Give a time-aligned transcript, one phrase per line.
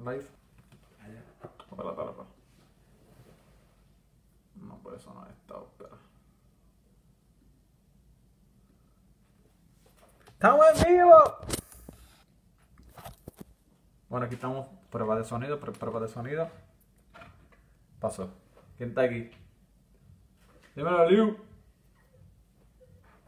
[0.00, 0.26] live.
[1.70, 2.26] Espera, espera, espera.
[4.56, 5.96] No puede sonar esta, espera.
[10.32, 11.22] ¡Estamos en vivo!
[14.08, 14.66] Bueno, aquí estamos.
[14.90, 16.50] Prueba de sonido, pr- prueba de sonido.
[18.00, 18.30] Pasó.
[18.76, 19.30] ¿Quién está aquí?
[20.74, 21.36] Dímelo, Liu.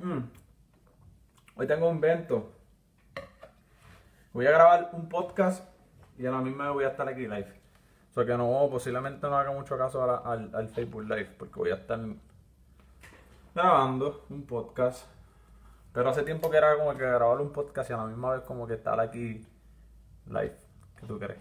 [0.00, 0.20] Mm.
[1.54, 2.50] Hoy tengo un evento.
[4.32, 5.62] Voy a grabar un podcast
[6.18, 7.52] y a la misma vez voy a estar aquí live.
[8.10, 11.76] O sea que no, posiblemente no haga mucho caso al Facebook Live porque voy a
[11.76, 11.98] estar
[13.54, 15.06] grabando un podcast.
[15.92, 18.42] Pero hace tiempo que era como que grabar un podcast y a la misma vez
[18.42, 19.46] como que estar aquí
[20.26, 20.56] live.
[20.98, 21.38] ¿Qué tú crees?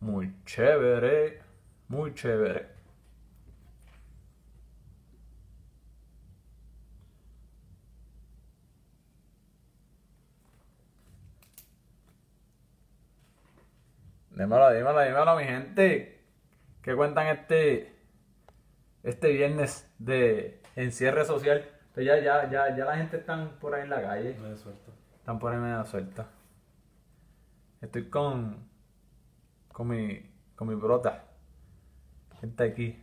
[0.00, 1.40] Muy chévere,
[1.88, 2.68] muy chévere.
[14.34, 16.24] Dímelo, dímelo, dímelo, mi gente.
[16.80, 17.94] ¿Qué cuentan este
[19.02, 21.68] este viernes de encierre social?
[21.92, 24.34] Pues ya, ya, ya, ya la gente está por ahí en la calle.
[24.40, 24.92] Me suelto.
[25.16, 26.28] Están por ahí medio suelta.
[27.82, 28.68] Estoy con.
[29.70, 30.32] con mi.
[30.56, 31.24] con mi brota.
[32.40, 33.02] Gente aquí.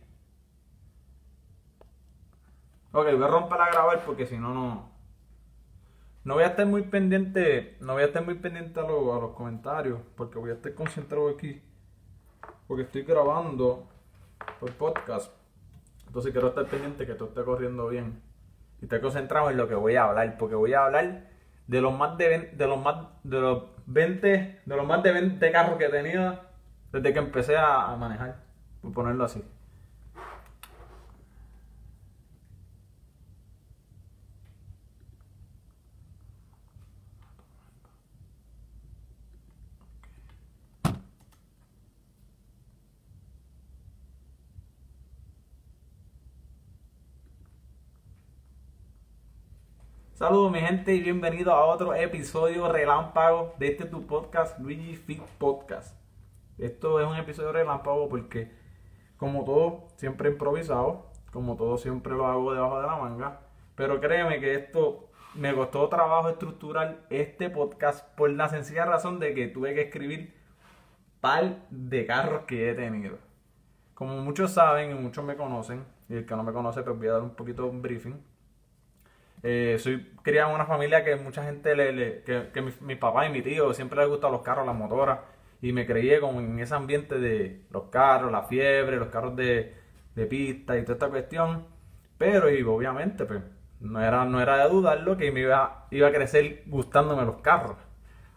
[2.92, 4.90] Ok, voy a romper a grabar porque si no, no.
[6.24, 7.76] No voy a estar muy pendiente.
[7.80, 10.00] No voy a estar muy pendiente a, lo- a los comentarios.
[10.16, 11.62] Porque voy a estar concentrado aquí.
[12.66, 13.88] Porque estoy grabando
[14.58, 15.32] por podcast.
[16.06, 18.22] Entonces quiero estar pendiente que todo esté corriendo bien.
[18.80, 20.36] Y estar concentrado en lo que voy a hablar.
[20.38, 21.28] Porque voy a hablar
[21.66, 25.12] de los más de 20, de los más de los 20 de los más de
[25.12, 26.38] 20 carros que he tenido
[26.92, 28.42] desde que empecé a manejar.
[28.82, 29.42] Por ponerlo así.
[50.20, 55.22] Saludos mi gente y bienvenidos a otro episodio relámpago de este tu podcast, Luigi Fit
[55.38, 55.96] Podcast.
[56.58, 58.52] Esto es un episodio relámpago porque
[59.16, 63.40] como todo siempre improvisado, como todo siempre lo hago debajo de la manga,
[63.76, 69.32] pero créeme que esto me costó trabajo estructurar este podcast por la sencilla razón de
[69.32, 70.34] que tuve que escribir
[71.22, 73.16] par de carros que he tenido.
[73.94, 77.08] Como muchos saben y muchos me conocen, y el que no me conoce pues voy
[77.08, 78.22] a dar un poquito un briefing.
[79.42, 83.30] Eh, soy criado en una familia que mucha gente le, le- que, mi, papá y
[83.32, 85.20] mi tío siempre les gustan los carros, las motoras
[85.62, 89.74] y me crié como en ese ambiente de los carros, la fiebre, los carros de,
[90.14, 91.66] de pista y toda esta cuestión.
[92.18, 93.42] Pero y obviamente pues
[93.80, 97.76] no era, no era de dudarlo que me iba, iba a crecer gustándome los carros.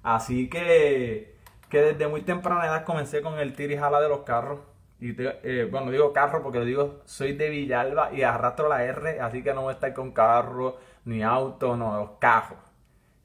[0.03, 1.35] Así que,
[1.69, 4.59] que desde muy temprana edad comencé con el tira y jala de los carros.
[5.03, 9.19] Y eh, bueno, digo carro porque lo digo, soy de Villalba y arrastro la R,
[9.19, 12.57] así que no voy a estar con carro, ni auto, no, los cajos.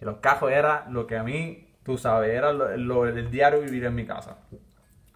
[0.01, 3.85] Los cajos era lo que a mí, tú sabes, era lo, lo- el diario vivir
[3.85, 4.39] en mi casa.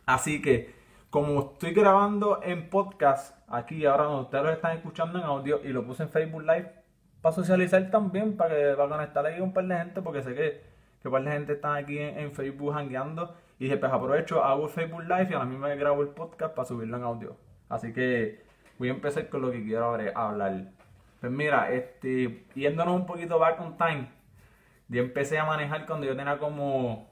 [0.07, 0.75] Así que,
[1.11, 5.69] como estoy grabando en podcast, aquí ahora donde ustedes lo están escuchando en audio y
[5.69, 6.73] lo puse en Facebook Live,
[7.21, 10.63] para socializar también, para que para conectar ahí un par de gente, porque sé que,
[11.01, 13.35] que un par de gente están aquí en, en Facebook hangueando.
[13.63, 16.53] Y dije, pues aprovecho, hago el Facebook Live y a la misma grabo el podcast
[16.53, 17.37] para subirlo en audio.
[17.69, 18.43] Así que
[18.77, 20.65] voy a empezar con lo que quiero hablar- hablar.
[21.21, 24.09] Pues mira, este, yéndonos un poquito back on time,
[24.89, 27.09] yo empecé a manejar cuando yo tenía como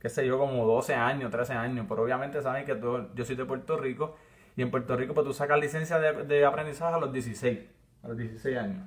[0.00, 3.34] qué sé yo, como 12 años, 13 años, pero obviamente saben que todo- yo soy
[3.34, 4.14] de Puerto Rico
[4.54, 7.58] y en Puerto Rico pues tú sacas licencia de, de aprendizaje a los 16,
[8.04, 8.86] a los 16 años.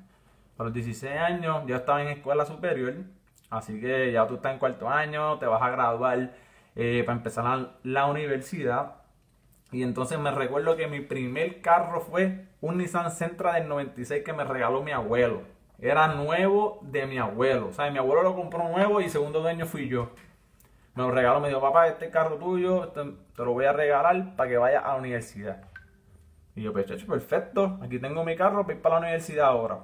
[0.58, 2.94] A los 16 años yo estaba en escuela superior,
[3.50, 6.32] así que ya tú estás en cuarto año, te vas a graduar
[6.76, 8.96] eh, para empezar la, universidad.
[9.72, 14.34] Y entonces me recuerdo que mi primer carro fue un Nissan Sentra del 96 que
[14.34, 15.44] me regaló mi abuelo.
[15.80, 17.68] Era nuevo de mi abuelo.
[17.70, 20.12] O sea, mi abuelo lo compró nuevo y segundo dueño fui yo.
[20.96, 24.36] Me lo regaló, me dijo, papá, este carro tuyo, este- te lo voy a regalar
[24.36, 25.64] para que vayas a la universidad.
[26.56, 29.80] Y yo, pues, perfecto, aquí tengo mi carro para ir para la universidad ahora.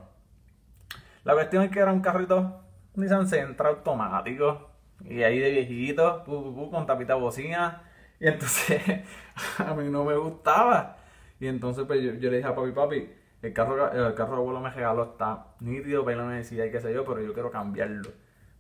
[1.24, 2.62] La cuestión es que era un carrito
[2.96, 4.67] Nissan Sentra automático.
[5.06, 7.84] Y ahí de viejito, pu, con tapita bocina.
[8.20, 8.82] Y entonces
[9.58, 10.98] a mí no me gustaba.
[11.40, 13.10] Y entonces pues yo, le dije a papi, papi,
[13.42, 16.72] el carro, el carro abuelo me regaló está nítido para ir a la universidad y
[16.72, 18.10] qué sé yo, pero yo quiero cambiarlo.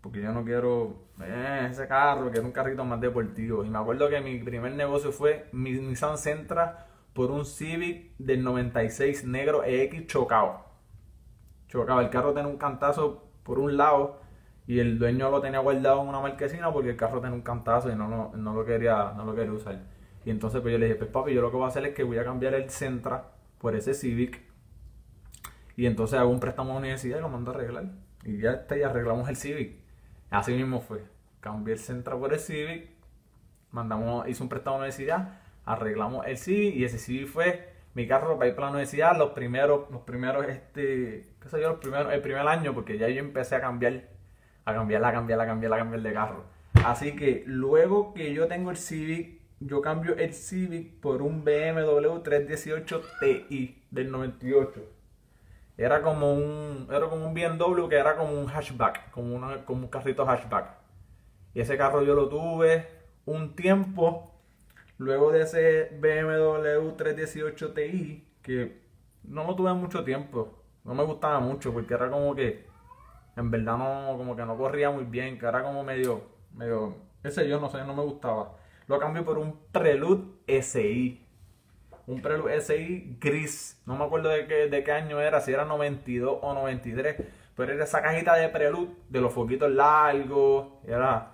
[0.02, 3.66] Porque yo no quiero eh, ese carro, quiero un carrito más deportivo.
[3.66, 8.44] Y me acuerdo que mi primer negocio fue mi Nissan Sentra por un Civic del
[8.44, 10.68] 96 negro EX chocado
[11.68, 12.02] chocaba.
[12.02, 14.20] El carro tenía un cantazo por un lado
[14.68, 17.90] Y el dueño lo tenía guardado en una marquesina porque el carro tenía un cantazo
[17.90, 19.82] y no, no, no lo, quería, no lo quería usar.
[20.26, 21.96] Y entonces pues yo le dije, pues papi, yo lo que voy a hacer es
[21.96, 24.42] que voy a cambiar el Centra por ese Civic.
[25.78, 27.86] Y entonces hago un préstamo a la universidad y lo mando a arreglar.
[28.26, 29.78] Y ya está, y arreglamos el Civic.
[30.30, 31.06] Así mismo fue.
[31.40, 32.90] Cambié el Centra por el Civic.
[33.72, 35.40] Mandamos, hice un préstamo a la universidad.
[35.64, 39.32] Arreglamos el Civic y ese Civic fue mi carro para ir para la universidad los
[39.32, 43.20] primeros, los primeros, este, qué sé yo, los primeros, el primer año, porque ya yo
[43.20, 44.04] empecé a cambiar,
[44.68, 46.44] a cambiar, a cambiar, a cambiar, a cambiar de carro.
[46.86, 52.20] Así que luego que yo tengo el Civic, yo cambio el Civic por un BMW
[52.20, 54.82] 318 Ti del 98.
[55.78, 59.88] Era como un, era como un BMW que era como un hatchback, como, como un
[59.88, 60.70] carrito hatchback.
[61.54, 62.88] Y ese carro yo lo tuve
[63.26, 64.38] un tiempo
[64.98, 68.82] Luego de ese BMW 318 Ti, que
[69.24, 72.66] no lo tuve mucho tiempo, no me gustaba mucho porque era como que,
[73.38, 76.24] en verdad no, como que no corría muy bien, que era como medio,
[76.54, 78.56] medio, ese yo no sé, no me gustaba.
[78.88, 81.24] Lo cambié por un Prelude SI.
[82.08, 83.82] Un Prelude SI gris.
[83.86, 87.16] No me acuerdo de qué, de qué año era, si era 92 o 93.
[87.56, 90.68] Pero era esa cajita de Prelude, de los foquitos largos.
[90.86, 91.34] Era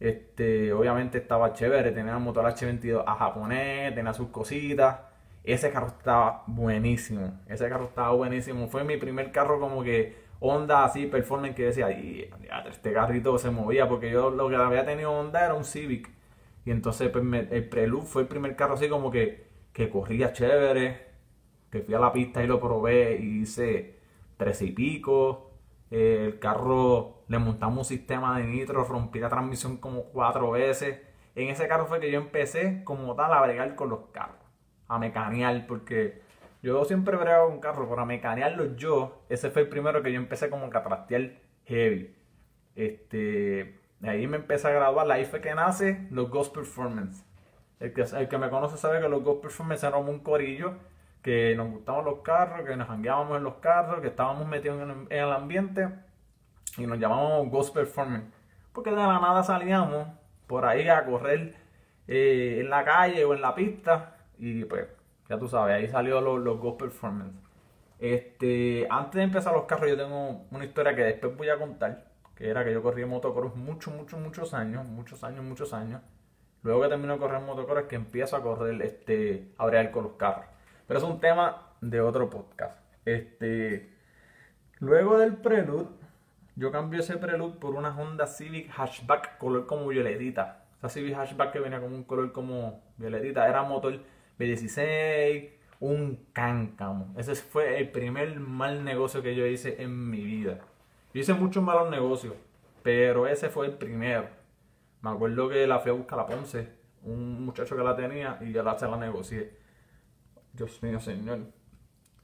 [0.00, 5.00] este, obviamente estaba chévere, tenía el motor H22 a japonés, tenía sus cositas.
[5.44, 7.40] Ese carro estaba buenísimo.
[7.48, 8.68] Ese carro estaba buenísimo.
[8.68, 11.90] Fue mi primer carro como que Honda así, performance, que decía,
[12.68, 16.10] este carrito se movía, porque yo lo que había tenido Honda era un Civic.
[16.64, 21.08] Y entonces pues, el Prelude fue el primer carro así como que, que corría chévere,
[21.70, 23.98] que fui a la pista y lo probé y hice
[24.36, 25.48] tres y pico
[25.90, 31.00] el carro le montamos un sistema de nitro, rompí la transmisión como cuatro veces.
[31.34, 34.36] En ese carro fue que yo empecé como tal a bregar con los carros,
[34.88, 36.22] a mecanear, porque
[36.62, 40.18] yo siempre bregaba con carros, pero a mecanearlos yo, ese fue el primero que yo
[40.18, 41.32] empecé como a trastear
[41.66, 42.14] heavy.
[42.74, 47.24] Este, ahí me empecé a graduar, ahí fue que nace los Ghost Performance.
[47.78, 50.74] El que, el que me conoce sabe que los Ghost Performance eran un corillo
[51.22, 55.06] que nos gustaban los carros, que nos hangueábamos en los carros, que estábamos metidos en
[55.10, 55.88] el, ambiente
[56.76, 58.26] y nos llamábamos Ghost Performance.
[58.72, 60.08] Porque de la nada salíamos
[60.46, 61.54] por ahí a correr
[62.08, 64.86] eh, en la calle o en la pista y pues
[65.28, 67.34] ya tú sabes, ahí salió los, los Ghost Performance.
[67.98, 72.04] Este, antes de empezar los carros yo tengo una historia que después voy a contar,
[72.34, 76.00] que era que yo corría motocross muchos, muchos, muchos años, muchos años, muchos años.
[76.62, 80.12] Luego que termino de correr motocross que empiezo a correr, este, a bregar con los
[80.12, 80.46] carros.
[80.86, 82.78] Pero es un tema de otro podcast.
[83.04, 83.92] Este,
[84.78, 85.88] luego del Prelude,
[86.56, 90.64] yo cambié ese Prelude por una Honda Civic Hatchback color como violetita.
[90.78, 93.48] Esa Civic Hatchback que venía con un color como violetita.
[93.48, 93.98] Era motor
[94.38, 95.50] B16,
[95.80, 97.14] un cáncamo.
[97.16, 100.60] Ese fue el primer mal negocio que yo hice en mi vida.
[101.14, 102.34] Yo hice muchos malos negocios,
[102.82, 104.28] pero ese fue el primero.
[105.02, 106.68] Me acuerdo que la fui a buscar a Ponce,
[107.02, 109.56] un muchacho que la tenía y ya la se la negocié.
[110.52, 111.38] Dios mío, señor.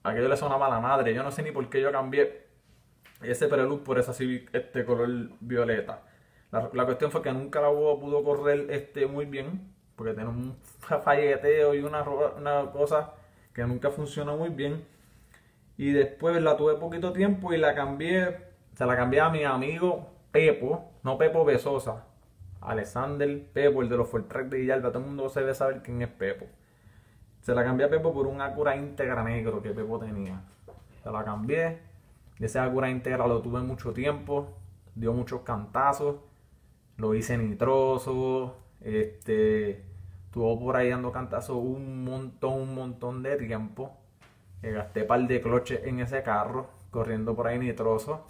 [0.02, 1.14] Aquello le sonaba a la madre.
[1.14, 2.46] Yo no sé ni por qué yo cambié
[3.22, 4.12] ese Prelude por esa
[4.52, 5.08] este color
[5.40, 6.02] violeta.
[6.50, 9.73] La, cuestión fue que nunca la pudo correr este muy bien.
[9.96, 10.56] Porque tiene un
[11.02, 13.12] falleteo y una, una cosa
[13.52, 14.84] que nunca funcionó muy bien.
[15.76, 18.38] Y después la tuve poquito tiempo y la cambié.
[18.74, 22.04] Se la cambié a mi amigo Pepo, no Pepo Besosa.
[22.60, 24.88] Alexander Pepo, el de los Fortrack de Villalba.
[24.90, 26.46] Todo el mundo se debe saber quién es Pepo.
[27.40, 30.42] Se la cambié a Pepo por un Acura Integra negro que Pepo tenía.
[31.02, 31.78] Se la cambié.
[32.40, 34.48] Ese Acura Integra lo tuve mucho tiempo.
[34.94, 36.16] Dio muchos cantazos.
[36.96, 38.56] Lo hice nitroso.
[38.84, 39.82] Este.
[40.26, 43.96] Estuvo por ahí dando cantazos un montón, un montón de tiempo.
[44.62, 46.70] Eh, gasté par de cloches en ese carro.
[46.90, 48.26] Corriendo por ahí nitroso.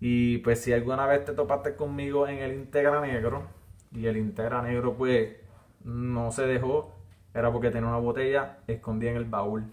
[0.00, 3.44] Y pues si alguna vez te topaste conmigo en el Integra negro.
[3.92, 5.36] Y el Integra negro pues
[5.84, 7.02] no se dejó
[7.34, 9.64] era porque tenía una botella escondida en el baúl.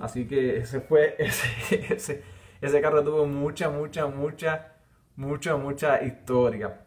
[0.00, 2.22] Así que ese fue, ese, ese,
[2.60, 4.72] ese carro tuvo mucha, mucha, mucha,
[5.16, 6.80] mucha, mucha historia.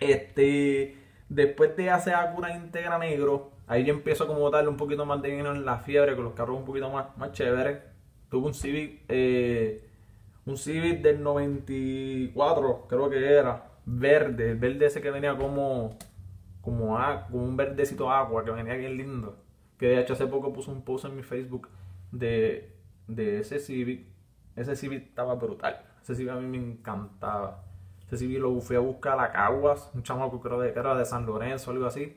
[0.00, 0.96] Este,
[1.28, 5.30] después de hacer Acura Integra Negro, ahí yo empiezo como darle un poquito más de
[5.30, 7.78] dinero en la fiebre, con los carros un poquito más, más chéveres.
[8.28, 9.88] Tuve un Civic, eh,
[10.44, 15.96] un Civic del 94, creo que era, verde, verde ese que venía como
[16.66, 16.98] como,
[17.30, 19.36] un verdecito agua que venía bien lindo.
[19.78, 21.68] Que de hecho hace poco puse un post en mi Facebook
[22.10, 22.74] de,
[23.08, 24.08] ese Civic.
[24.56, 25.80] Ese Civic estaba brutal.
[26.02, 27.64] Ese Civic a mí me encantaba.
[28.12, 31.70] Civic lo fui a buscar a Caguas, un chamaco creo que era de San Lorenzo
[31.70, 32.16] algo así.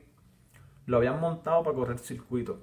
[0.86, 2.60] Lo habían montado para correr circuito.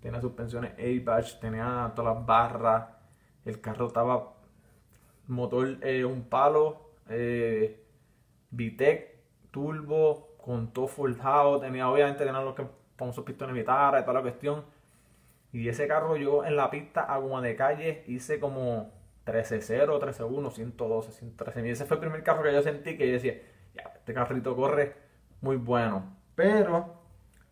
[0.00, 2.88] Tenía suspensiones A-Batch, tenía todas las barras.
[3.44, 4.32] El carro estaba
[5.26, 7.84] motor, eh, un palo, eh,
[8.50, 9.16] VTEC,
[9.50, 12.66] turbo, con todo forjado, tenía obviamente tenía los que
[13.12, 14.64] sus pistones vitara y toda la cuestión.
[15.52, 18.92] Y ese carro yo en la pista a goma de calle hice como
[19.26, 21.66] 13-0, 13-1, 112, 113.
[21.66, 23.40] Y ese fue el primer carro que yo sentí que yo decía,
[23.74, 24.94] ya, este carrito corre
[25.40, 26.16] muy bueno.
[26.34, 27.02] Pero,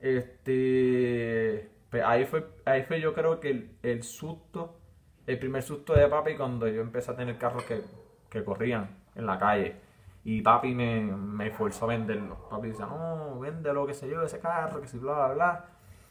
[0.01, 4.79] este, pues ahí fue, ahí fue yo creo que el, susto,
[5.27, 7.83] el primer susto de papi cuando yo empecé a tener carros que,
[8.31, 9.77] que corrían en la calle.
[10.25, 12.49] Y papi me, me forzó a venderlo.
[12.51, 15.65] Papi dice, no, véndelo, qué sé yo, ese carro, que si bla, bla, bla.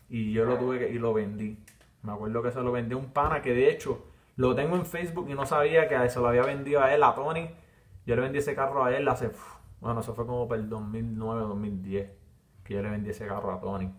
[0.10, 1.58] Y yo lo tuve que, y lo vendí.
[2.04, 4.06] Me acuerdo que se lo vendí a un pana que de hecho
[4.38, 7.14] lo tengo en Facebook y no sabía que se lo había vendido a él, a
[7.16, 7.50] Tony.
[8.06, 9.32] Yo le vendí ese carro a él hace,
[9.82, 12.12] bueno, eso fue como para el 2009, 2010,
[12.64, 13.92] que yo le vendí ese carro a Tony.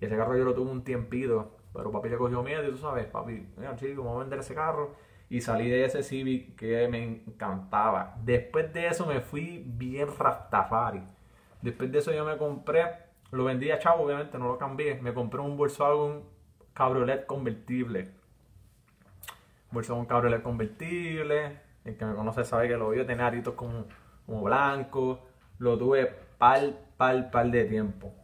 [0.00, 2.76] Y ese carro yo lo tuve un tiempito, pero papi le cogió miedo y tú
[2.76, 4.96] sabes, papi, mira chico, vamos a vender ese carro.
[5.30, 8.16] Y salí de ese Civic que me encantaba.
[8.22, 11.02] Después de eso me fui bien rastafari.
[11.62, 12.84] Después de eso yo me compré,
[13.30, 15.00] lo vendí a chavo, obviamente no lo cambié.
[15.00, 16.24] Me compré un Volkswagen
[16.74, 18.23] Cabriolet convertible
[19.74, 21.60] un cabriolet convertible.
[21.84, 23.86] El que me conoce sabe que lo vi, tenía aritos como,
[24.26, 25.20] como blanco.
[25.58, 26.06] Lo tuve
[26.38, 28.14] pal, pal, pal de tiempo.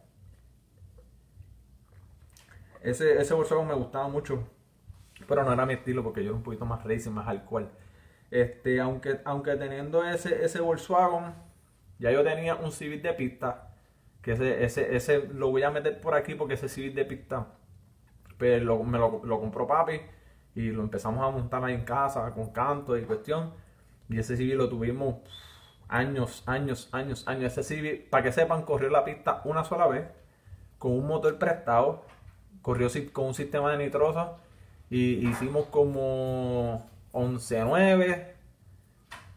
[2.81, 4.47] Ese, ese me gustaba mucho.
[5.27, 7.69] Pero no era mi estilo porque yo era un poquito más racing, más alcohol.
[8.31, 11.33] Este, aunque, aunque teniendo ese, ese Volkswagen,
[11.99, 13.67] ya yo tenía un Civic de pista.
[14.21, 17.47] Que ese, ese, ese lo voy a meter por aquí porque ese Civic de pista
[18.37, 20.01] pues, me lo, lo compró papi
[20.55, 23.53] y lo empezamos a montar ahí en casa con canto y cuestión.
[24.09, 25.15] Y ese civil lo tuvimos
[25.87, 27.57] años, años, años, años.
[27.57, 30.07] Ese civil, para que sepan, corrió la pista una sola vez
[30.77, 32.05] con un motor prestado,
[32.61, 34.37] corrió con un sistema de nitroso
[34.89, 38.27] y hicimos como 11.9.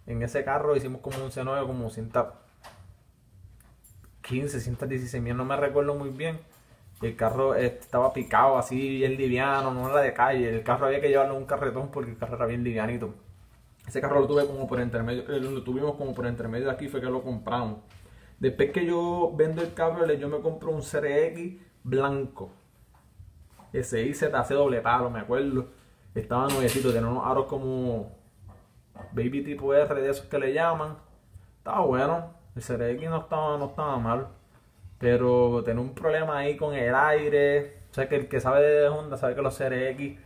[0.06, 6.38] En ese carro hicimos como 11.9, como 115, 116 mil, no me recuerdo muy bien
[7.06, 10.48] el carro estaba picado así, bien liviano, no era de calle.
[10.48, 13.14] El carro había que llevarlo en un carretón porque el carro era bien livianito.
[13.86, 16.88] Ese carro lo tuve como por intermedio, eh, lo tuvimos como por intermedio de aquí,
[16.88, 17.80] fue que lo compramos.
[18.38, 22.50] Después que yo vendo el carro, yo me compro un CRX blanco.
[23.72, 25.68] Ese IZC doble palo, me acuerdo.
[26.14, 28.12] Estaba nuevecito, tenía unos aros como
[29.12, 30.96] Baby tipo R de esos que le llaman.
[31.58, 32.34] Estaba bueno.
[32.54, 34.28] El CRX no estaba, no estaba mal.
[35.04, 37.74] Pero tener un problema ahí con el aire.
[37.90, 40.18] O sea, que el que sabe de Honda sabe que los CRX,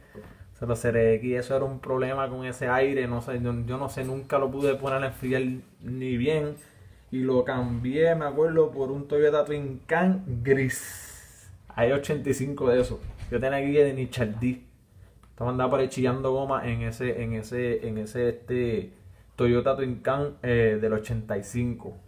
[0.54, 3.08] o sea, los CRX, eso era un problema con ese aire.
[3.08, 5.42] No sé, yo, no sé, nunca lo pude poner a enfriar
[5.80, 6.54] ni bien.
[7.10, 11.50] Y lo cambié, me acuerdo, por un Toyota Twin Can gris.
[11.74, 13.00] Hay 85 de esos.
[13.32, 14.64] Yo tenía aquí de Nichaldi.
[15.30, 18.92] Estaba andando por ahí chillando goma en ese, en ese, en ese este
[19.34, 22.07] Toyota Twin Can eh, del 85.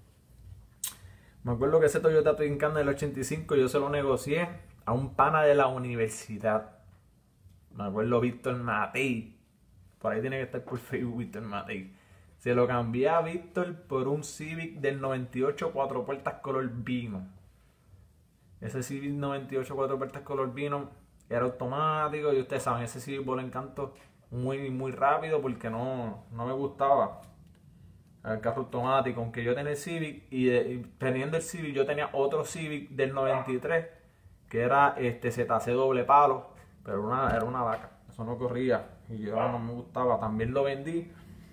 [1.42, 4.48] Me acuerdo que ese Toyota Twin del 85 yo se lo negocié
[4.84, 6.78] a un pana de la universidad.
[7.74, 9.38] Me acuerdo Víctor Matei.
[9.98, 11.94] Por ahí tiene que estar por Facebook Víctor Matei.
[12.36, 17.26] Se lo cambié a Víctor por un Civic del 98 cuatro puertas color vino.
[18.60, 20.90] Ese Civic 98 cuatro puertas color vino
[21.30, 23.94] era automático y ustedes saben, ese Civic por encanto
[24.30, 27.22] muy muy rápido porque no, no me gustaba
[28.24, 32.44] el carro automático, aunque yo tenía el Civic y, teniendo el Civic yo tenía otro
[32.44, 33.86] Civic del 93
[34.48, 36.50] que era este ZC doble palo,
[36.84, 40.64] pero una, era una vaca, eso no corría y yo no me gustaba, también lo
[40.64, 41.10] vendí.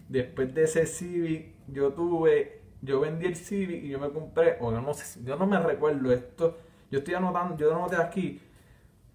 [0.10, 4.72] Después de ese Civic yo tuve, yo vendí el Civic y yo me compré, o
[4.72, 6.58] yo no sé, yo no me recuerdo esto,
[6.90, 8.42] yo estoy anotando, yo anoté aquí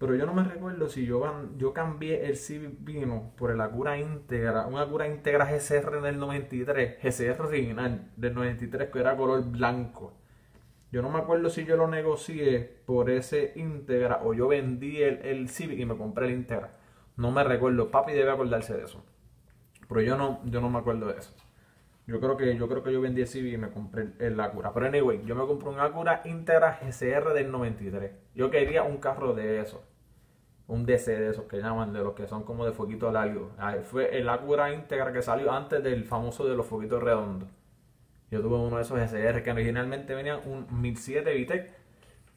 [0.03, 1.23] pero yo no me recuerdo si yo,
[1.55, 6.97] yo cambié el Civic Vino por el Acura Integra, una Acura Integra GCR del 93,
[7.01, 10.11] GCR original del 93 que era color blanco.
[10.91, 15.19] Yo no me acuerdo si yo lo negocié por ese Integra o yo vendí el,
[15.19, 16.71] el Civic y me compré el Integra.
[17.15, 19.05] No me recuerdo, papi debe acordarse de eso.
[19.87, 21.33] Pero yo no, yo no me acuerdo de eso.
[22.07, 24.73] Yo creo que yo creo que yo vendí el Civic y me compré el, Acura.
[24.73, 28.11] Pero anyway, yo me compré un Acura Integra GCR del 93.
[28.35, 29.92] Yo quería un carro de eso
[30.67, 33.51] un DC de esos que llaman, de los que son como de foquito largo.
[33.83, 37.49] Fue el Acura íntegra que salió antes del famoso de los foquitos redondos.
[38.31, 41.71] Yo tuve uno de esos SR que originalmente venía un 1007 VTEC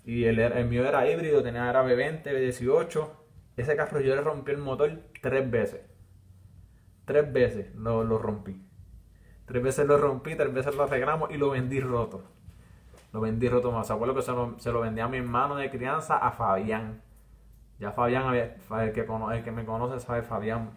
[0.04, 3.08] y el, el, mío era híbrido, tenía era B20, B18.
[3.56, 4.90] Ese carro yo le rompí el motor
[5.22, 5.80] tres veces.
[7.06, 8.62] Tres veces lo, lo rompí.
[9.46, 12.24] Tres veces lo rompí, tres veces lo arreglamos y lo vendí roto.
[13.12, 13.90] Lo vendí roto más.
[13.90, 17.05] Acuerdo que se lo, se lo vendí a mi hermano de crianza, a Fabián
[17.78, 20.70] ya Fabián, el que, el que me conoce sabe, Fabián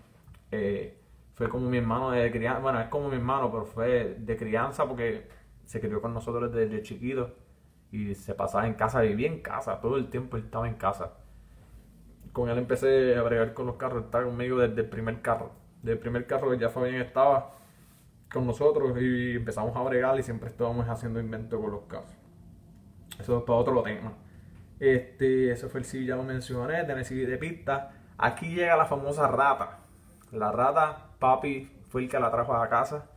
[0.51, 0.97] eh,
[1.33, 4.85] fue como mi hermano de crianza, bueno, es como mi hermano, pero fue de crianza
[4.87, 5.29] porque
[5.65, 7.35] se crió con nosotros desde chiquito
[7.91, 11.13] y se pasaba en casa, vivía en casa, todo el tiempo estaba en casa.
[12.33, 15.51] Con él empecé a bregar con los carros, estaba conmigo desde el primer carro.
[15.81, 17.55] Desde el primer carro que ya Fabián estaba
[18.31, 22.11] con nosotros y empezamos a bregar y siempre estábamos haciendo invento con los carros.
[23.19, 24.13] Eso es para otro tema.
[24.79, 27.91] Este, eso fue el CV, ya lo mencioné, CV de pista.
[28.17, 29.79] Aquí llega la famosa rata.
[30.31, 33.09] La rata, papi fue el que la trajo a casa.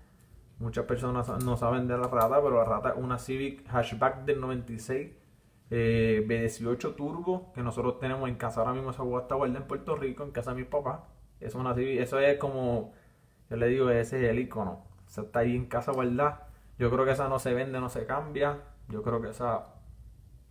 [0.59, 4.41] Muchas personas no saben de la rata, pero la rata es una Civic Hatchback del
[4.41, 5.11] 96
[5.75, 8.91] eh, B18 Turbo que nosotros tenemos en casa ahora mismo.
[8.91, 11.09] Esa está guardada en Puerto Rico, en casa de mi papá.
[11.41, 12.93] Es una eso es como,
[13.51, 14.85] yo le digo, ese es el icono.
[15.09, 16.49] Esa está ahí en casa guardada.
[16.79, 18.59] Yo creo que esa no se vende, no se cambia.
[18.89, 19.65] Yo creo que esa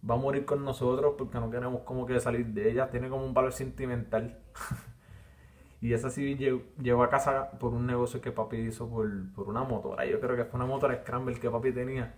[0.10, 2.90] va a morir con nosotros porque no queremos como que salir de ella.
[2.90, 4.40] Tiene como un valor sentimental.
[5.82, 9.08] y esa sí llegó a casa por un negocio que papi hizo por,
[9.48, 10.06] una motora.
[10.06, 12.16] Yo creo que fue una motora Scramble que papi tenía.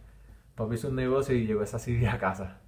[0.56, 2.62] Papi hizo un negocio y llegó esa Civic a casa.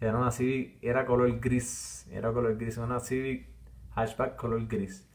[0.00, 2.06] Era una Civic, era color gris.
[2.10, 3.48] Era color gris, una Civic
[3.94, 5.08] hatchback color gris.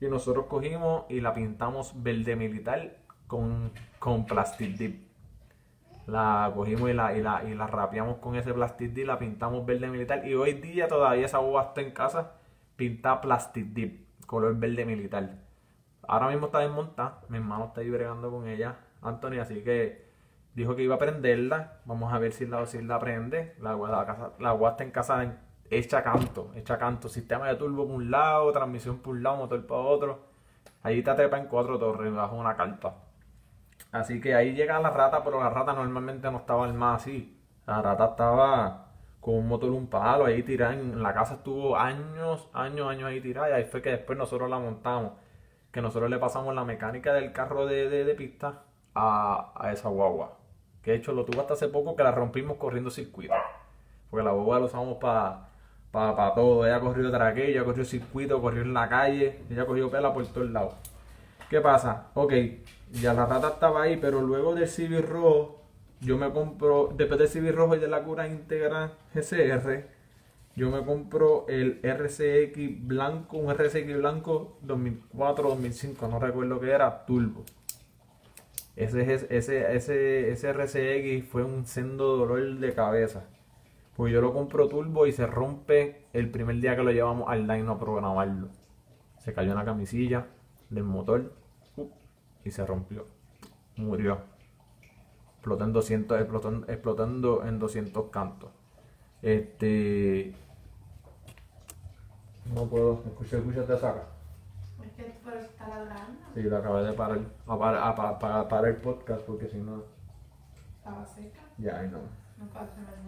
[0.00, 5.11] Y nosotros cogimos y la pintamos verde militar con, con plastic dip
[6.06, 9.64] la cogimos y la, y la, y la rapeamos con ese plastic dip, la pintamos
[9.64, 12.32] verde militar y hoy día todavía esa boba está en casa
[12.76, 15.38] pinta plastic dip, color verde militar.
[16.06, 20.10] Ahora mismo está desmontada, mi hermano está ahí bregando con ella, Anthony, así que
[20.54, 24.04] dijo que iba a prenderla, vamos a ver si la, si la prende, la, la,
[24.04, 25.38] casa, la está en casa
[25.70, 29.66] hecha canto, hecha canto, sistema de turbo por un lado, transmisión por un lado, motor
[29.66, 30.20] para otro,
[30.82, 32.94] ahí está trepa en cuatro torres bajo una carpa.
[33.92, 37.38] Así que ahí llega la rata, pero la rata normalmente no estaba armada así.
[37.66, 38.86] La rata estaba
[39.20, 40.72] con un motor un palo ahí tirada.
[40.74, 43.50] En la casa estuvo años, años, años ahí tirada.
[43.50, 45.12] Y ahí fue que después nosotros la montamos.
[45.70, 48.62] Que nosotros le pasamos la mecánica del carro de, de, pista
[48.94, 50.38] a, esa guagua.
[50.82, 53.34] Que de hecho lo tuvo hasta hace poco que la rompimos corriendo circuito.
[54.10, 55.52] Porque la guagua la usamos para
[55.92, 56.66] para todo.
[56.66, 60.50] Ella corrió traque, ella corrió circuito, corrió en la calle, ella cogió pela por todos
[60.50, 60.74] lados.
[61.50, 62.06] ¿Qué pasa?
[62.14, 62.32] Ok,
[63.00, 65.62] ya la rata estaba ahí, pero luego del Civic Rojo,
[66.00, 69.86] yo me compro, después del Civic Rojo y de la cura íntegra GCR,
[70.54, 77.44] yo me compro el RCX blanco, un RCX blanco 2004-2005, no recuerdo qué era, turbo.
[78.76, 83.24] Ese, ese, ese, ese RCX fue un sendo dolor de cabeza.
[83.96, 87.46] Pues yo lo compro turbo y se rompe el primer día que lo llevamos al
[87.46, 88.48] dyno a programarlo.
[89.18, 90.26] Se cayó una camisilla
[90.68, 91.32] del motor
[92.44, 93.06] y se rompió.
[93.76, 94.20] Murió.
[95.34, 96.20] Explotó en 200,
[96.68, 98.50] explotando, en 200 cantos.
[99.22, 100.34] Este.
[102.54, 103.02] No puedo.
[103.06, 104.04] Escucha, escucha, te saca.
[104.84, 106.20] Es que por eso está ladrando.
[106.34, 107.20] Sí, lo acabé de parar.
[107.46, 109.84] A para, para, el podcast porque si no.
[110.78, 111.40] Estaba seca.
[111.58, 111.98] Ya, ahí no.
[112.38, 113.02] No puedo hacer nada.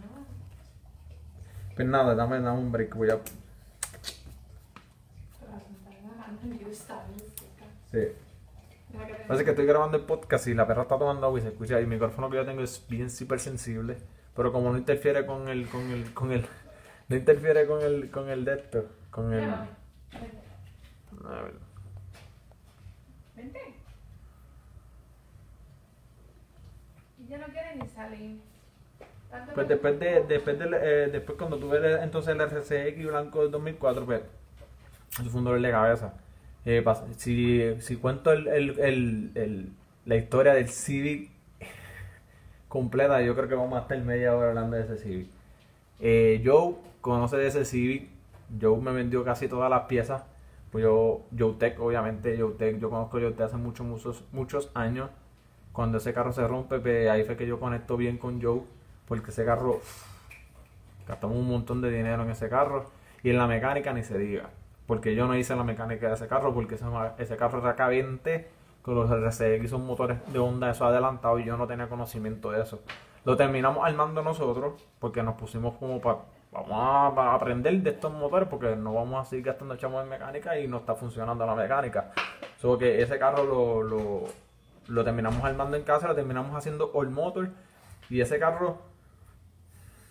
[1.74, 2.94] Pues nada, dame, dame un break.
[2.94, 3.18] Voy a.
[6.58, 7.04] Pero está
[7.36, 7.64] seca.
[7.90, 8.12] Sí.
[9.26, 11.78] Parece que estoy grabando el podcast y la perra está tomando agua y se escucha.
[11.78, 13.96] Y el micrófono que yo tengo es bien súper sensible.
[14.34, 16.46] Pero como no interfiere con el, con el, con el,
[17.08, 19.44] no interfiere con el, con el de esto, con el.
[19.44, 19.68] A
[21.42, 21.54] ver.
[23.36, 23.60] Vente.
[27.18, 28.40] Y ya no quiere ni salir.
[29.54, 34.04] Pues después de, después de, eh, después cuando tuve entonces el RCX blanco del 2004,
[34.04, 34.22] pues,
[35.10, 36.14] eso fue un dolor de cabeza.
[36.66, 36.82] Eh,
[37.16, 39.72] si, si, cuento el, el, el,
[40.06, 41.30] la historia del Civic
[42.68, 45.28] completa, yo creo que vamos a estar media hora hablando de ese Civic.
[46.00, 48.08] Eh, Joe conoce de ese Civic.
[48.60, 50.24] Joe me vendió casi todas las piezas.
[50.72, 55.10] Pues yo, Tech obviamente, Tech yo conozco Tech hace muchos, muchos, muchos años.
[55.72, 58.62] Cuando ese carro se rompe, pues ahí fue que yo conecto bien con Joe.
[59.06, 59.80] Porque ese carro,
[61.06, 62.90] gastamos un montón de dinero en ese carro.
[63.22, 64.50] Y en la mecánica ni se diga
[64.86, 68.44] porque yo no hice la mecánica de ese carro, porque ese, carro era K20
[68.82, 72.62] con los RCX son motores de onda eso adelantado y yo no tenía conocimiento de
[72.62, 72.80] eso.
[73.24, 76.18] Lo terminamos armando nosotros porque nos pusimos como para
[76.52, 80.58] vamos a, aprender de estos motores porque no vamos a seguir gastando chamos en mecánica
[80.58, 82.12] y no está funcionando la mecánica.
[82.58, 84.24] Solo que ese carro lo, lo,
[84.88, 87.48] lo terminamos armando en casa, lo terminamos haciendo all motor
[88.10, 88.78] y ese carro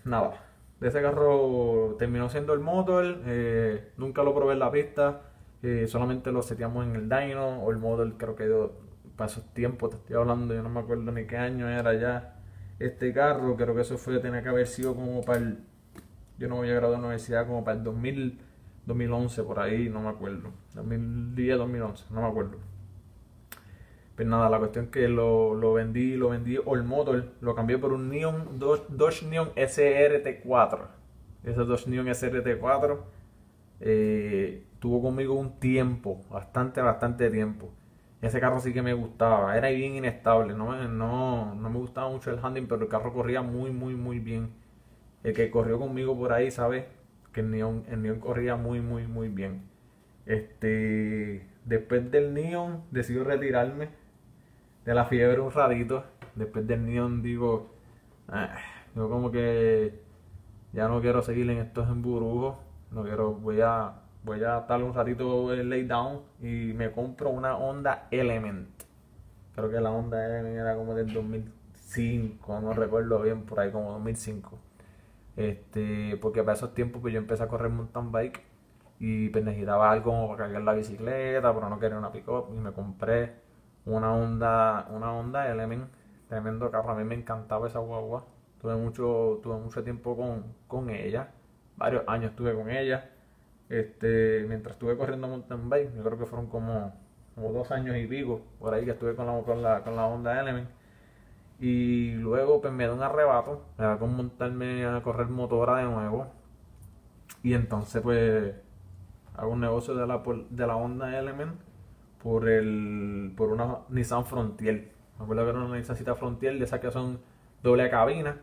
[0.03, 0.33] nada
[0.79, 5.21] de ese carro terminó siendo el motor, eh, nunca lo probé en la pista,
[5.62, 8.73] eh, solamente lo seteamos en el dyno o el motor creo que yo,
[9.15, 12.39] para esos te estoy hablando, yo no me acuerdo ni qué año era ya
[12.79, 15.59] este carro, creo que eso fue, tenía que haber sido como para el,
[16.38, 18.39] yo no voy a graduar de universidad como para el 2000,
[18.86, 22.72] 2011 por ahí, no me acuerdo, 2010, 2011, no me acuerdo.
[24.15, 27.80] Pues nada, la cuestión es que lo, lo vendí, lo vendí All Motor, lo cambié
[27.80, 30.88] por un Neon, Dodge, Dodge Neon SRT4.
[31.43, 33.06] Ese Dodge Neon SRT4
[33.80, 37.71] eh, tuvo conmigo un tiempo, bastante, bastante tiempo.
[38.21, 42.10] Ese carro sí que me gustaba, era bien inestable, no, me- no, no me gustaba
[42.10, 44.52] mucho el handling, pero el carro corría muy, muy, muy bien.
[45.23, 46.88] El que corrió conmigo por ahí sabe
[47.34, 49.63] que el Neon, el corría muy, muy, muy bien.
[50.26, 53.89] Este, después del Neon decido retirarme
[54.85, 56.03] de la fiebre un ratito.
[56.35, 57.69] Después del Neon digo,
[58.27, 58.55] "Ah",
[58.95, 60.01] yo como que
[60.73, 62.57] ya no quiero seguir en estos emburujos.
[62.91, 63.93] No quiero, voy a,
[64.23, 68.69] voy a estar un ratito en lay down y me compro una Honda Element.
[69.55, 73.91] Creo que la Honda Element era como del 2005, no recuerdo bien, por ahí como
[73.93, 74.57] 2005.
[75.35, 78.41] Este, porque para esos tiempos pues yo empecé a correr mountain bike
[78.99, 82.71] y pues necesitaba algo para cargar la bicicleta, pero no quería una pick-up y me
[82.71, 83.42] compré
[83.85, 85.89] una Honda, una Honda Element,
[86.29, 88.25] tremendo carro, a mí me encantaba esa guagua.
[88.61, 91.31] Tuve mucho, tuve mucho tiempo con, con ella,
[91.77, 93.09] varios años estuve con ella.
[93.69, 96.93] Este, mientras estuve corriendo mountain bike, yo creo que fueron como,
[97.35, 100.05] como dos años y pico, por ahí que estuve con la, con la, con la
[100.05, 100.69] Honda Element.
[101.59, 105.83] Y luego pues me da un arrebato, me da con montarme a correr motora de
[105.85, 106.27] nuevo.
[107.41, 108.55] Y entonces pues
[109.35, 111.59] hago un negocio de la, de la Honda Element
[112.23, 114.91] por el por una Nissan Frontier.
[115.17, 117.19] Me acuerdo que era una Nissan Cita Frontier de esas que son
[117.62, 118.38] doble cabina.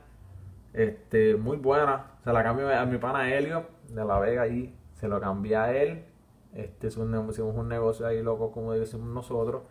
[0.72, 2.12] Este, muy buena.
[2.22, 4.76] Se la cambié a mi pana Helio de La Vega ahí.
[4.94, 6.04] Se lo cambié a él.
[6.52, 9.62] Este, es un, hicimos un negocio ahí loco como decimos nosotros.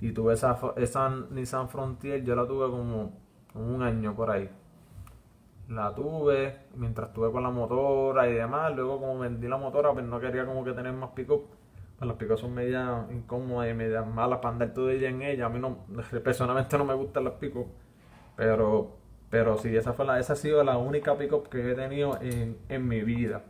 [0.00, 3.12] Y tuve esa, esa Nissan Frontier, yo la tuve como,
[3.52, 4.50] como un año por ahí.
[5.68, 8.74] La tuve mientras estuve con la motora y demás.
[8.74, 11.55] Luego como vendí la motora, pues no quería como que tener más pick-up.
[12.00, 15.46] Las pick-up son medias incómodas y medias malas para andar todo el día en ella.
[15.46, 15.86] A mí no,
[16.22, 17.66] personalmente no me gustan las pick-up.
[18.36, 18.96] Pero,
[19.30, 22.58] pero sí, esa fue la, esa ha sido la única pick-up que he tenido en,
[22.68, 23.44] en mi vida.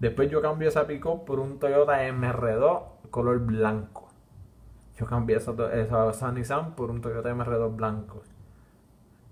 [0.00, 4.08] Después yo cambié esa pick-up por un Toyota MR2 color blanco.
[4.98, 8.22] Yo cambié esa, esa, esa Nissan por un Toyota MR2 blanco.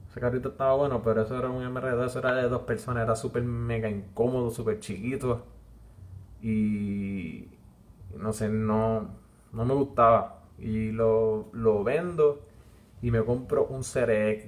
[0.09, 3.17] Ese carrito estaba bueno, pero eso era un MR2, eso era de dos personas, era
[3.17, 5.45] súper mega incómodo, súper chiquito.
[6.41, 7.49] Y
[8.19, 9.09] no sé, no,
[9.53, 10.41] no me gustaba.
[10.59, 12.41] Y lo, lo vendo
[13.03, 14.47] y me compro un CRX.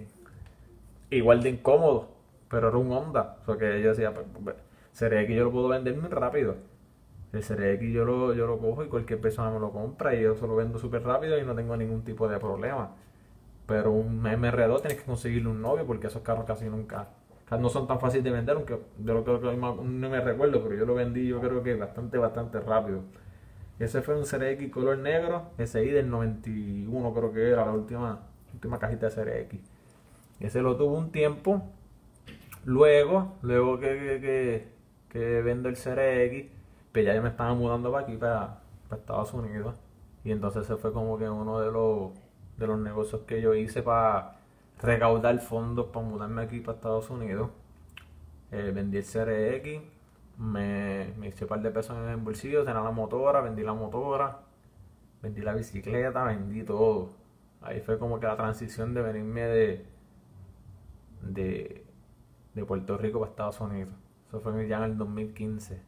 [1.10, 2.08] Igual de incómodo,
[2.50, 3.38] pero era un Honda.
[3.42, 4.56] O sea que yo decía, pues, pues,
[4.98, 6.56] CRX yo lo puedo vender muy rápido.
[7.32, 10.36] El CRX yo lo, yo lo cojo y cualquier persona me lo compra y yo
[10.36, 12.92] se lo vendo súper rápido y no tengo ningún tipo de problema.
[13.66, 17.08] Pero un MR2 tienes que conseguirle un novio porque esos carros casi nunca
[17.50, 20.84] no son tan fáciles de vender, aunque de lo que no me recuerdo, pero yo
[20.84, 23.02] lo vendí yo creo que bastante, bastante rápido.
[23.78, 28.20] Ese fue un CRX color negro, SI del 91 creo que era la última,
[28.54, 29.62] última cajita de CRX.
[30.40, 31.62] Ese lo tuvo un tiempo.
[32.64, 33.88] Luego, luego que,
[34.20, 34.68] que,
[35.10, 36.50] que, vendo el CRX,
[36.92, 39.76] pues ya yo me estaba mudando para aquí, para, para Estados Unidos.
[40.24, 42.12] Y entonces ese fue como que uno de los,
[42.56, 44.38] de los negocios que yo hice para
[44.82, 47.50] recaudar fondos para mudarme aquí para Estados Unidos.
[48.50, 49.82] Eh, vendí el CRX,
[50.38, 53.74] me, me hice un par de pesos en el bolsillo, tenía la motora, vendí la
[53.74, 54.40] motora,
[55.22, 57.10] vendí la bicicleta, vendí todo.
[57.62, 59.86] Ahí fue como que la transición de venirme de,
[61.22, 61.84] de,
[62.54, 63.94] de Puerto Rico para Estados Unidos.
[64.28, 65.80] Eso fue ya en el 2015.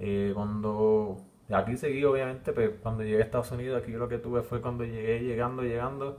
[0.00, 1.18] Eh, cuando
[1.50, 4.84] aquí seguí obviamente, pero cuando llegué a Estados Unidos, aquí lo que tuve fue cuando
[4.84, 6.18] llegué llegando, llegando,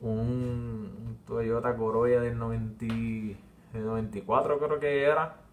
[0.00, 2.86] un, un Toyota Corolla del, 90,
[3.72, 5.45] del 94 creo que era.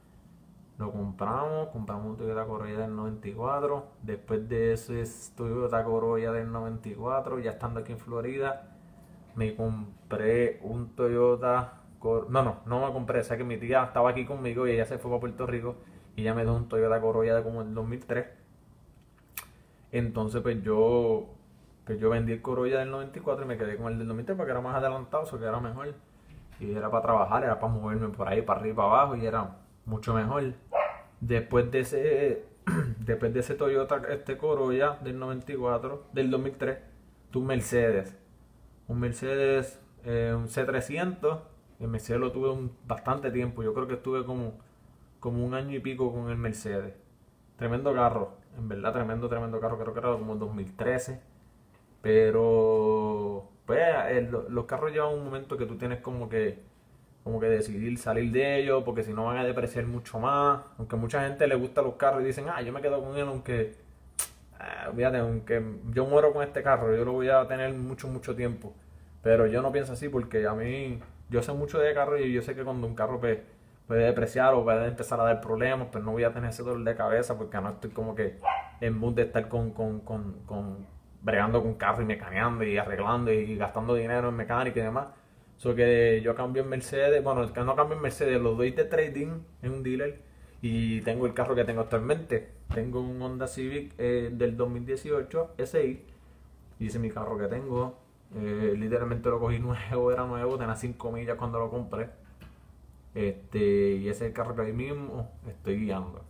[0.84, 3.86] Lo compramos, compramos un Toyota Corolla del 94.
[4.02, 8.76] Después de ese Toyota Corolla del 94, ya estando aquí en Florida,
[9.34, 13.86] me compré un Toyota Cor no, no, no me compré, o sea que mi tía
[13.86, 15.78] estaba aquí conmigo y ella se fue para Puerto Rico
[16.18, 18.28] y ella me dio un Toyota Corolla de como el 2003.
[19.94, 21.30] Entonces pues yo
[21.86, 24.52] pues yo vendí el Corolla del 94 y me quedé con el del 2003 porque
[24.52, 25.94] era más adelantado, o que era mejor.
[26.60, 29.64] Y era para trabajar, era para moverme por ahí, para arriba, para abajo y era
[29.86, 30.54] mucho mejor.
[31.28, 32.46] Después de ese
[33.00, 36.78] después de ese Toyota este Corolla del 94, del 2003,
[37.32, 38.18] tu Mercedes.
[38.88, 43.64] Un Mercedes eh, un C300 el Mercedes lo tuve un, bastante tiempo.
[43.64, 44.54] Yo creo que estuve como,
[45.20, 46.94] como un año y pico con el Mercedes.
[47.58, 48.38] Tremendo carro.
[48.58, 49.78] En verdad, tremendo, tremendo carro.
[49.78, 51.22] Creo que era como 2013.
[52.02, 56.64] Pero, pues, el, los carros llevan un momento que tú tienes como que,
[57.24, 58.84] como que decidir salir de ellos.
[58.84, 60.62] Porque si no van a depreciar mucho más.
[60.78, 63.28] Aunque mucha gente le gusta los carros y dicen, ah, yo me quedo con él
[63.28, 63.84] aunque
[64.64, 68.36] ah, fíjate, aunque yo muero con este carro, yo lo voy a tener mucho, mucho
[68.36, 68.74] tiempo.
[69.22, 72.42] Pero yo no pienso así porque a mí, yo sé mucho de carro y yo
[72.42, 73.40] sé que cuando un carro pues,
[73.88, 76.84] puede depreciar o puede empezar a dar problemas, pues no voy a tener ese dolor
[76.84, 78.38] de cabeza porque no estoy como que
[78.82, 80.86] en mood de estar con, con, con, con
[81.22, 85.08] bregando con carro y mecaneando y arreglando y gastando dinero en mecánica y demás.
[85.64, 89.44] So que yo cambio en Mercedes, bueno, no cambio en Mercedes, los doy de trading
[89.62, 90.22] en un dealer
[90.62, 92.50] y tengo el carro que tengo actualmente.
[92.74, 96.06] Tengo un Honda Civic eh, del 2018 SI
[96.80, 97.98] y ese es mi carro que tengo.
[98.36, 102.10] Eh, literalmente lo cogí nuevo, era nuevo, tenía 5 millas cuando lo compré.
[103.16, 106.26] Este, y ese es el carro que ahí mismo estoy guiando.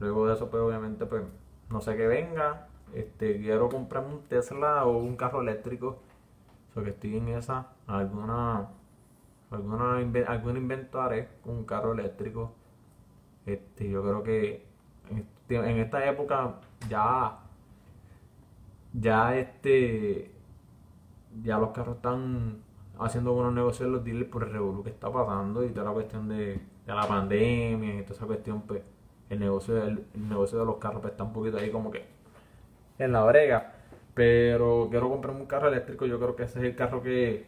[0.00, 1.22] Luego de eso, pues obviamente, pues
[1.70, 2.68] no sé qué venga.
[2.92, 6.02] Este, quiero comprarme un Tesla o un carro eléctrico.
[6.74, 7.68] So que estoy en esa.
[7.90, 8.68] Alguna,
[9.50, 9.96] alguna
[10.28, 11.00] algún invento
[11.42, 12.54] con un carro eléctrico.
[13.46, 14.66] Este, yo creo que
[15.10, 17.38] en, este- en esta época ya,
[18.92, 20.30] ya este,
[21.42, 22.62] ya los carros están
[22.98, 25.92] haciendo buenos negocios en los dealers por el revolú que está pasando y toda la
[25.92, 28.82] cuestión de, de la pandemia y toda esa cuestión, pues
[29.30, 32.04] el negocio, el, negocio de los carros pues, está un poquito ahí como que
[32.98, 33.74] en la brega.
[34.14, 37.46] Pero quiero comprarme un carro eléctrico, yo creo que ese es el carro que,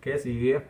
[0.00, 0.62] que sigue.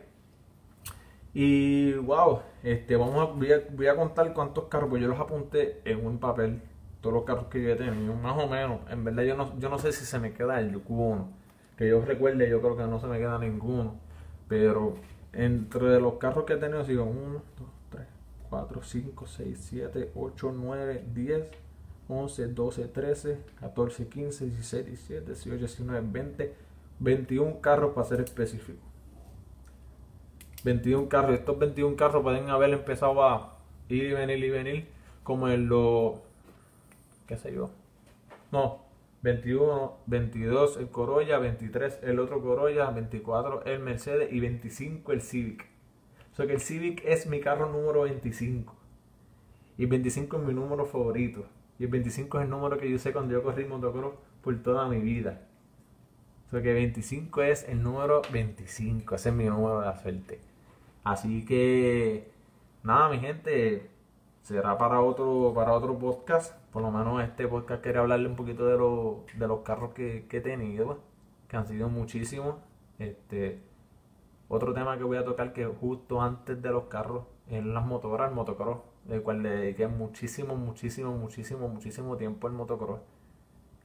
[1.33, 5.19] Y wow, este, vamos a, voy, a, voy a contar cuántos carros, pues yo los
[5.19, 6.61] apunté en un papel,
[7.01, 8.79] todos los carros que yo he tenido, más o menos.
[8.89, 11.29] En verdad yo no, yo no sé si se me queda alguno.
[11.77, 13.95] Que yo recuerde, yo creo que no se me queda ninguno.
[14.47, 14.95] Pero
[15.31, 17.43] entre los carros que he tenido, sigo 1, 2,
[17.91, 18.07] 3,
[18.49, 21.51] 4, 5, 6, 7, 8, 9, 10,
[22.09, 26.53] 11, 12, 13, 14, 15, 16, 17, 18, 19, 20,
[26.99, 28.88] 21 carros para ser específico.
[30.63, 31.35] 21 carros.
[31.35, 34.87] Estos 21 carros pueden haber empezado a ir y venir y venir
[35.23, 36.19] como en los...
[37.27, 37.69] ¿Qué sé yo?
[38.51, 38.81] No,
[39.21, 45.65] 21, 22 el Corolla, 23 el otro Corolla, 24 el Mercedes y 25 el Civic.
[46.31, 48.73] O sea que el Civic es mi carro número 25.
[49.77, 51.45] Y el 25 es mi número favorito.
[51.77, 54.87] Y el 25 es el número que yo sé cuando yo corrí motocross por toda
[54.87, 55.41] mi vida.
[56.47, 59.15] O sea que 25 es el número 25.
[59.15, 60.48] Ese es mi número de la suerte.
[61.11, 62.31] Así que,
[62.83, 63.89] nada, mi gente,
[64.41, 66.55] será para otro, para otro podcast.
[66.71, 70.27] Por lo menos este podcast quería hablarle un poquito de, lo- de los carros que,
[70.31, 70.99] he tenido,
[71.47, 72.55] que han sido muchísimos.
[72.99, 73.61] Este,
[74.49, 78.29] otro tema que voy a tocar que justo antes de los carros es las motoras,
[78.29, 82.99] el motocross, del cual le dediqué muchísimo, muchísimo, muchísimo, muchísimo tiempo al motocross.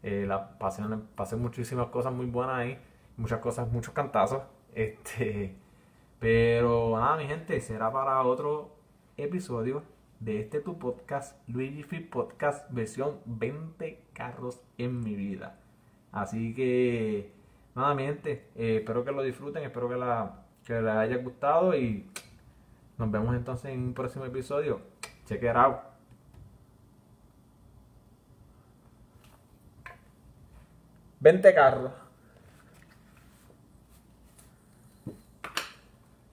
[0.03, 2.79] Eh, pasión, pasé muchísimas cosas muy buenas ahí,
[3.17, 4.43] muchas cosas, muchos cantazos.
[4.75, 5.55] Este,
[6.19, 8.77] pero nada, mi gente, será para otro
[9.17, 9.83] episodio
[10.21, 15.59] de este tu podcast, Luigi Fit Podcast, versión 20 carros en mi vida.
[16.13, 17.33] Así que,
[17.75, 21.77] nada, mi gente, eh, espero que lo disfruten, espero que, la, que les haya gustado
[21.77, 22.09] y
[22.97, 24.81] nos vemos entonces en un próximo episodio.
[25.27, 25.77] Check it out.
[31.21, 32.04] Vente carros.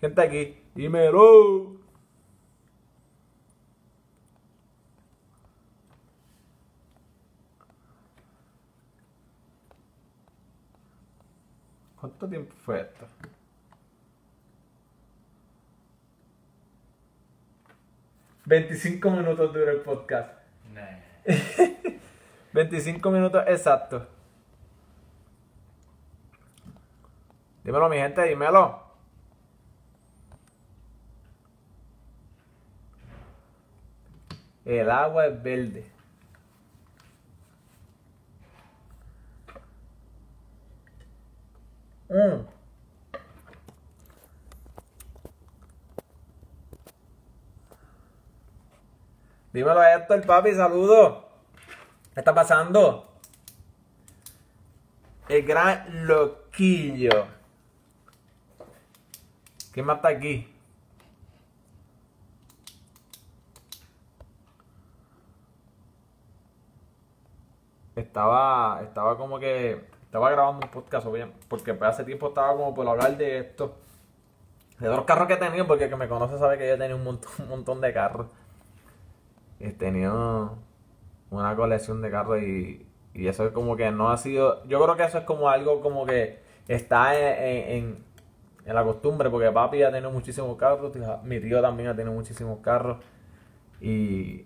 [0.01, 0.57] ¿Quién está aquí?
[0.73, 1.75] Dímelo.
[11.99, 13.05] ¿Cuánto tiempo fue esto?
[18.45, 20.33] Veinticinco minutos dura el podcast.
[20.73, 20.97] Nah.
[22.53, 24.07] 25 minutos exactos.
[27.63, 28.90] Dímelo, mi gente, dímelo.
[34.65, 35.91] El agua es verde.
[42.09, 42.45] Mm.
[49.53, 51.25] Dímelo a Héctor, papi, saludos.
[52.13, 53.13] ¿Qué está pasando?
[55.27, 57.27] El gran loquillo.
[59.71, 60.50] ¿Quién más está aquí?
[67.95, 72.73] Estaba, estaba como que, estaba grabando un podcast, obvio, porque pues hace tiempo estaba como
[72.73, 73.75] por hablar de esto,
[74.79, 76.77] de los carros que he tenido, porque el que me conoce sabe que yo he
[76.77, 78.27] tenido un montón, un montón de carros.
[79.59, 80.57] He tenido
[81.29, 84.97] una colección de carros y, y eso es como que no ha sido, yo creo
[84.97, 88.11] que eso es como algo como que está en, en-
[88.65, 92.59] en la costumbre, porque papi ha tenido muchísimos carros, mi tío también ha tenido muchísimos
[92.59, 92.97] carros
[93.81, 94.45] y,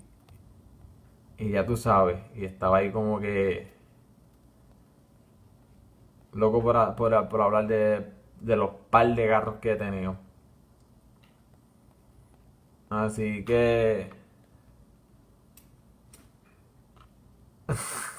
[1.38, 3.68] y ya tú sabes, y estaba ahí como que
[6.34, 8.06] loco por, por, por hablar de,
[8.42, 10.18] de los par de carros que he tenido.
[12.90, 14.10] Así que...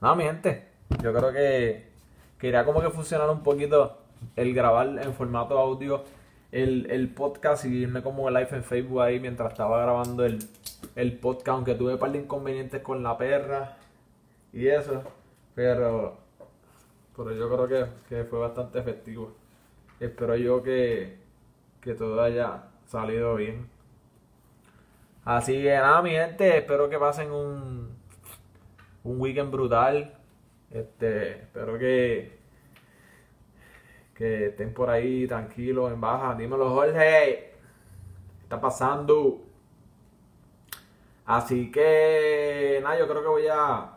[0.00, 0.68] No, mi gente,
[1.02, 1.88] yo creo que
[2.38, 3.98] quería como que funcionara un poquito
[4.36, 6.04] el grabar en formato audio
[6.62, 10.38] el, el podcast y irme como live en Facebook ahí mientras estaba grabando el,
[10.94, 13.76] el podcast, aunque tuve un par de inconvenientes con la perra
[14.54, 15.02] y eso,
[15.54, 16.16] pero,
[17.14, 19.32] pero yo creo que, que fue bastante efectivo.
[20.00, 21.18] Espero yo que,
[21.82, 23.68] que todo haya salido bien.
[25.26, 27.90] Así que nada, mi gente, espero que pasen un,
[29.04, 30.14] un weekend brutal.
[30.70, 32.35] Este, espero que,
[34.16, 36.34] que estén por ahí tranquilos, en baja.
[36.34, 36.94] Dímelo, Jorge.
[36.94, 39.42] ¿Qué está pasando?
[41.26, 43.92] Así que, nada, yo creo que voy a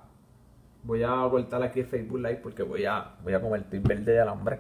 [0.82, 4.20] voy a cortar aquí el Facebook Live porque voy a voy a convertir verde de
[4.20, 4.60] alambre.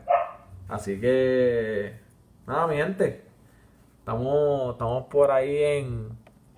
[0.67, 1.99] Así que,
[2.45, 3.25] nada, mi gente.
[3.99, 6.09] Estamos, estamos por ahí en,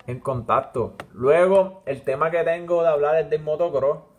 [0.06, 0.94] en contacto.
[1.14, 4.11] Luego, el tema que tengo de hablar es del motocross.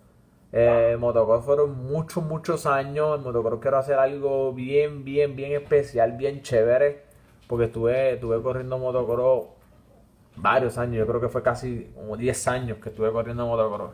[0.55, 3.17] Eh, motocross fueron muchos, muchos años.
[3.17, 7.03] En motocross quiero hacer algo bien, bien, bien especial, bien chévere.
[7.47, 9.47] Porque estuve, estuve corriendo motocross
[10.35, 10.97] varios años.
[10.97, 13.93] Yo creo que fue casi como 10 años que estuve corriendo motocross.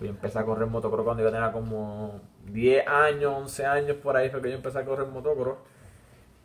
[0.00, 4.30] Yo empecé a correr motocross cuando yo tenía como 10 años, 11 años por ahí
[4.30, 5.58] fue que yo empecé a correr motocross.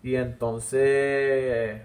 [0.03, 1.81] Y entonces,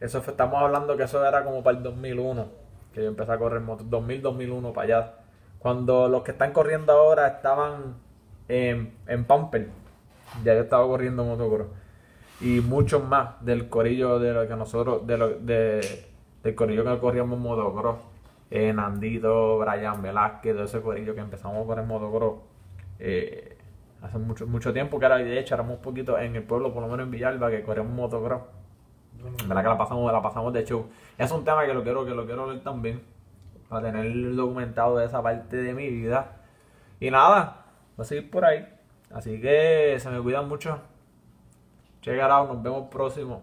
[0.00, 2.46] eso estamos hablando que eso era como para el 2001,
[2.94, 5.14] que yo empecé a correr moto, 2000, 2001 para allá.
[5.62, 7.94] Cuando los que están corriendo ahora estaban
[8.48, 9.68] en, en Pamper,
[10.42, 11.68] ya yo estaba corriendo motocross.
[12.40, 16.04] Y muchos más del corillo de lo que nosotros, de lo, de,
[16.42, 17.98] del corillo que corríamos motocross.
[18.50, 22.40] Eh, Nandito, Brian Velázquez, de ese corillo que empezamos a correr motocross.
[22.98, 23.56] eh,
[24.02, 26.82] hace mucho, mucho tiempo que era, de hecho, éramos un poquito en el pueblo, por
[26.82, 28.42] lo menos en Villalba, que corríamos motocross.
[29.46, 30.86] Verdad que la pasamos, la pasamos de show.
[31.16, 33.11] Es un tema que lo quiero, que lo quiero ver también.
[33.72, 36.32] Para tener documentado esa parte de mi vida.
[37.00, 37.64] Y nada,
[37.96, 38.68] voy a seguir por ahí.
[39.10, 40.78] Así que se me cuidan mucho.
[42.02, 43.40] Check it out, nos vemos próximo.